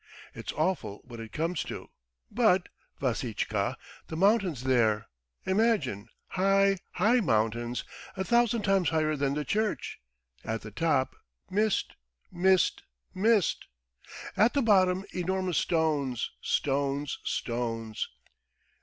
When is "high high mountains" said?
6.29-7.83